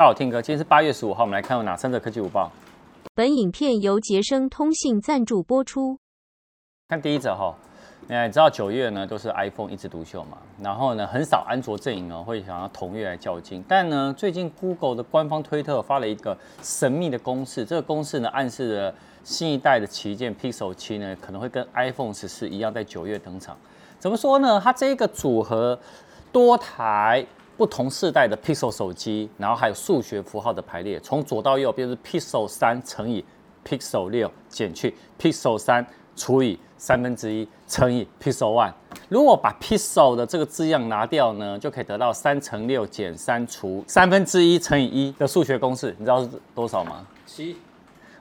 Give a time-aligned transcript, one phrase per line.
[0.00, 2.48] 大家好，听哥，今天是八月十五号，我们来看有哪三则科技午报。
[3.16, 5.98] 本影片由杰生通信赞助播出。
[6.88, 7.52] 看第一则哈，
[8.06, 18.94] 你知道九月呢都是 iPhone 一枝独秀嘛，然后呢很少安卓阵营哦会想要同月来较劲，但呢最近 Google 的官方推特发了一个神秘的公式，这个公式呢暗示了
[19.24, 23.56] 新一代的旗舰 Pixel 七呢可能会跟 iPhone 十四一样在九月登场。
[23.98, 24.60] 怎么说呢？
[24.62, 25.76] 它这个组合
[26.30, 27.26] 多台。
[27.58, 33.24] 不同世代的 Pixel 手机，然后还有数学符号的排列，从左到右，变成 Pixel 三乘以
[33.66, 38.72] Pixel 六减去 Pixel 三除以三分之一乘以 Pixel one。
[39.08, 45.92] 如果把 Pixel 的这个字样拿掉呢，就可以得到三乘六减三除三分之一乘以一的数学公式。
[45.98, 47.04] 你知道是多少吗？
[47.26, 47.56] 七。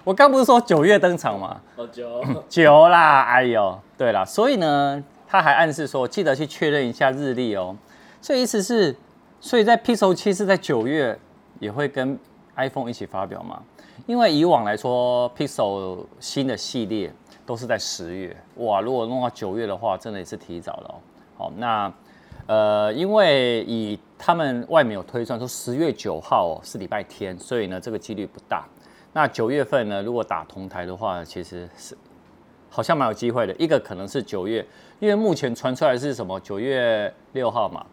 [0.03, 1.61] 我刚不是说九月登场吗？
[1.75, 2.23] 哦，九。
[2.49, 7.77] 九啦，哎呦，对啦，所以呢，他还暗示说，记得去确认一下日历哦。
[8.19, 8.95] 所以意思是。
[9.39, 11.17] 所以在 Pixel 7是在九月
[11.59, 12.17] 也会跟
[12.55, 13.61] iPhone 一起发表吗？
[14.05, 17.13] 因为以往来说，Pixel 新的系列
[17.45, 20.95] 都是在十月，哇，如果弄到九月的话，真的也是提早了哦。
[21.37, 21.91] 好，那
[22.47, 28.65] 呃，因为以他们外面有推算说十月九号是礼拜天，所以呢这个几率不大。
[29.13, 31.97] 那九月份呢，如果打同台的话，其实是
[32.69, 33.55] 好像蛮有机会的。
[33.59, 34.65] 一个可能是九月，
[34.99, 37.85] 因为目前传出来是什么九月六号嘛。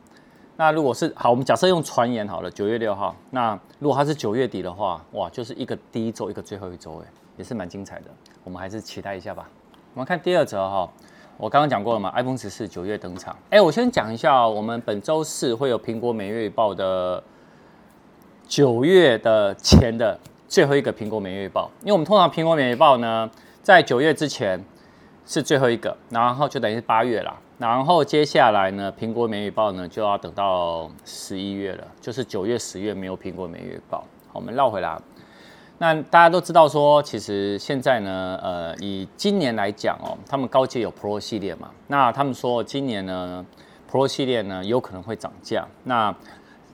[0.56, 3.14] 那如果是好，我们假设用传言好了，九月六号。
[3.30, 8.04] 那如果它是九月底的话，哇，就是一个第一周，一个最后一周，哎，也是蛮精彩的。
[8.44, 9.48] 我们还是期待一下吧。
[9.94, 10.88] 我们看第二则哈，
[11.36, 13.36] 我刚刚讲过了嘛，iPhone 十四九月登场。
[13.50, 17.22] 哎，我先讲一下，我们本周四会有苹果每月报的
[18.46, 23.28] 九月的前的最后一个苹果每月报，因为我们通常苹果每月报呢，
[23.62, 24.64] 在九月之前
[25.26, 27.36] 是最后一个，然后就等于是八月啦。
[27.56, 33.98] 然后接下来呢，苹果每月报呢就要等到十一月了，就是九月、十月没有苹果每月报。
[34.28, 34.98] 好，我们绕回来，
[35.78, 43.46] 那大家都知道说，其实现在呢，呃，以今年来讲哦，他们高阶有 Pro 系列嘛，那他们说今年呢
[43.90, 46.14] ，Pro 系列呢有可能会涨价，那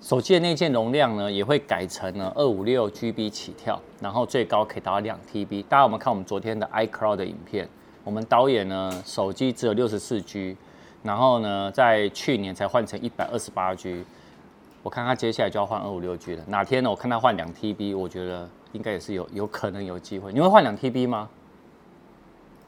[0.00, 5.65] 手机的内建容量呢也会改成呢二五六 GB 起跳，然后最高可以达到两 TB。
[5.65, 7.69] 大家我们看我们昨天的 iCloud 的影片，
[8.05, 10.56] 我们导演呢手机只有六十四 G。
[11.03, 14.05] 然后呢，在去年才换成一百二十八 G，
[14.83, 16.44] 我看他接下来就要换二五六 G 了。
[16.47, 16.91] 哪天呢？
[16.91, 20.31] 我看他换两 TB，我觉得应该也是有有可能有机会。
[20.31, 21.31] 你会换两 TB 吗？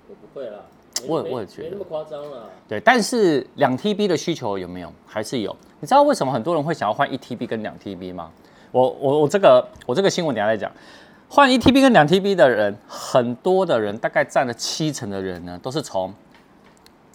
[0.09, 0.61] 我不会啦，
[1.07, 2.49] 我我也觉得没那么夸张了。
[2.67, 4.91] 对，但是两 TB 的需求有没有？
[5.07, 5.55] 还是有。
[5.81, 8.31] 你知道为什么很多人会想要换一 TB 跟两 TB 吗？
[8.71, 10.73] 我我我这个我这个新闻等下再讲。
[11.35, 16.13] 换一 TB 跟两 TB 的人，很多的人大概占了七成的人呢，都是从。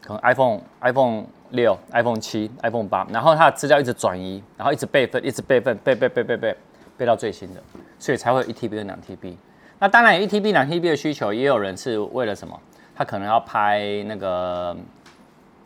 [0.01, 6.57] 可能 iPhone、iPhone 六、iPhone 七、iPhone 八，然后它的资料一直转移，然后一直备份，一直备份，备备备备备
[6.97, 7.61] 备到最新的，
[7.99, 9.35] 所以才会有一 TB 跟两 TB。
[9.77, 12.59] 那当然一 TB、两 TB 的需求，也有人是为了什么？
[12.95, 14.75] 他可能要拍那个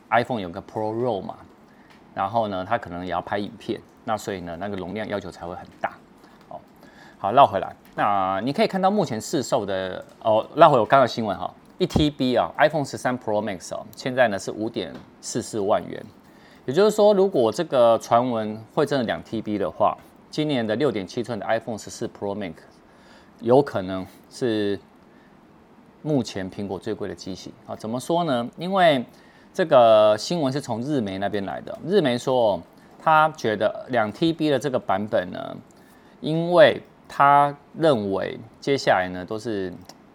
[0.09, 1.37] iPhone 有个 Pro Roll 嘛，
[2.13, 5.90] 然后呢，他可能也要拍影片，那所以呢，那个容量要求才会很大。
[7.21, 11.53] 好，绕回来，那你可以看到目前市售的哦，绕回我刚刚新闻哈。
[11.77, 16.03] 一 TB 啊，iPhone 十三 Pro Max 哦，现在呢是五点四四万元。
[16.65, 19.95] 也就是说，如果这个传闻会真的两 TB 的话，
[20.31, 22.53] 今年的六点七寸的 iPhone 十四 Pro Max
[23.39, 24.79] 有可能是
[26.01, 27.75] 目前苹果最贵的机型啊。
[27.75, 28.49] 怎么说呢？
[28.57, 29.05] 因为
[29.53, 32.59] 这个新闻是从日媒那边来的，日媒说
[32.99, 35.55] 他觉得两 TB 的这个版本呢，
[36.19, 36.81] 因为
[37.13, 39.73] 他认为接下来呢都是。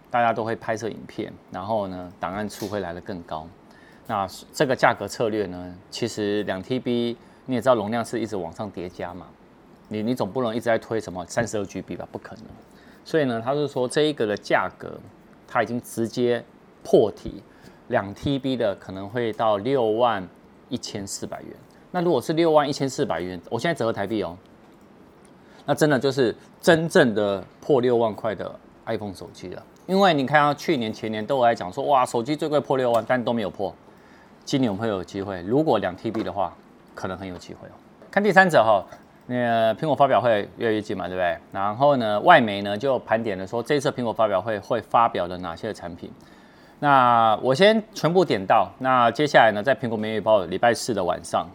[0.08, 3.46] 大家都会拍摄影片，然后呢，档案处会来的更高。
[4.06, 9.26] 那这个价格策略呢，其实两 TB 你也知道容量是一直往上叠加嘛，
[9.88, 12.08] 你你总不能一直在推什么三十二 GB 吧？
[12.10, 12.44] 不可能。
[13.04, 14.98] 所以呢，他是说这一个的价格，
[15.46, 16.42] 他已经直接
[16.82, 17.42] 破题，
[17.88, 20.26] 两 TB 的可能会到六万
[20.70, 21.50] 一千四百元。
[21.90, 24.38] 那如果是六万一千四百元，我现在折合台币哦，
[25.66, 28.50] 那真的就是真正的破六万块的
[28.86, 29.62] iPhone 手机了。
[29.86, 33.72] 因为你看到去年前年都有在讲说，哇，手机最贵破六万，但都没有破。
[34.44, 36.52] 今年我们会有机会，如果两 TB 的话，
[36.94, 37.72] 可能很有机会哦。
[38.10, 38.84] 看第三者哈，
[39.26, 41.38] 那苹果发表会越来越近嘛，对不对？
[41.52, 46.10] 然后呢，外媒呢就盘点了说，这次苹果发表会会发表的哪些产品。
[46.78, 51.48] 那我先全部点到，那接下来呢，在苹果每月报礼拜四的晚上，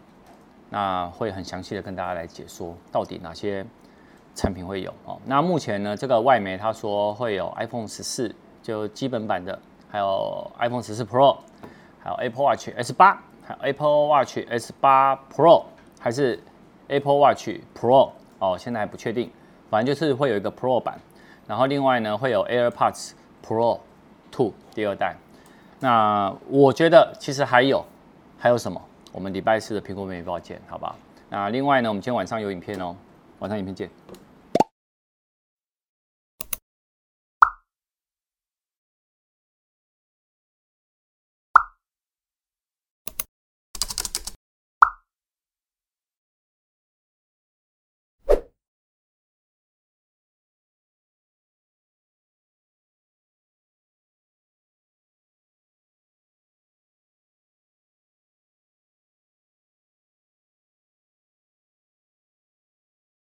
[0.70, 3.66] 那会很详细的跟大家来解说到底哪些。
[4.34, 9.58] 产品会有哦，那目前呢，这个外媒他说会有 iPhone 十四就基本版的，
[9.90, 11.38] 还有 iPhone 十四 Pro，
[12.00, 15.64] 还有 Apple Watch S 八，还有 Apple Watch S 八 Pro，
[16.00, 16.42] 还是
[16.88, 19.30] Apple Watch Pro 哦，现在还不确定。
[19.70, 21.00] 反正就是会有一个 Pro 版，
[21.48, 23.12] 然后另外呢会有 AirPods
[23.46, 23.80] Pro
[24.30, 25.16] Two 第二代。
[25.80, 27.86] 那我觉得其实还有
[28.38, 28.82] 还有什么？
[29.14, 30.96] 我们礼拜四的苹果每日报见，好不好？
[31.30, 32.96] 那另外呢，我们今天晚上有影片哦，
[33.42, 33.90] 晚上影片见。